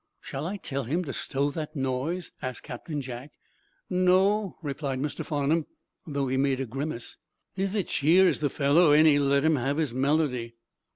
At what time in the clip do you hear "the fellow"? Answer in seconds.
8.39-8.93